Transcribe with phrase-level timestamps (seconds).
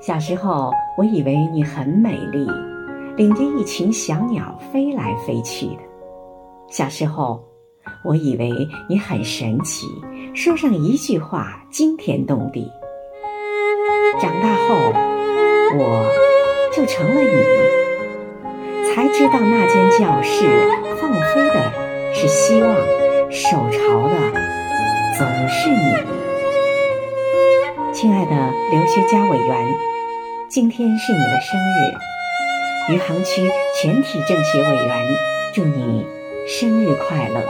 [0.00, 2.46] 小时候，我以为你很美丽，
[3.16, 5.82] 领着一群小鸟飞来飞去的。
[6.70, 7.44] 小时候，
[8.02, 8.50] 我以为
[8.88, 9.86] 你很神奇，
[10.34, 12.66] 说上一句话惊天动地。
[14.18, 14.74] 长大后，
[15.76, 16.10] 我
[16.74, 20.48] 就成了你，才知道那间教室
[20.98, 21.70] 放飞的
[22.14, 22.74] 是希望，
[23.30, 24.14] 手潮的
[25.18, 26.19] 总是你。
[28.00, 29.74] 亲爱的刘学佳委员。
[30.48, 33.46] 今天是你的生日，余杭区
[33.78, 35.06] 全体政协委员
[35.52, 36.06] 祝你
[36.48, 37.44] 生日快乐。